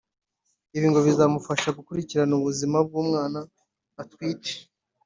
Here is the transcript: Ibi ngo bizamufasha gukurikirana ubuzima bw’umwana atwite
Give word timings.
Ibi 0.75 0.87
ngo 0.89 0.99
bizamufasha 1.07 1.75
gukurikirana 1.77 2.33
ubuzima 2.39 2.77
bw’umwana 2.87 3.39
atwite 4.01 4.51